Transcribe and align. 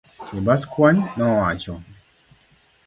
Chebaskwony 0.25 0.97
nowacho. 1.17 1.73